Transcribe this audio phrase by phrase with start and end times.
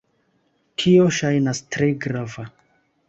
[0.83, 2.47] Tio ŝajnas tre grava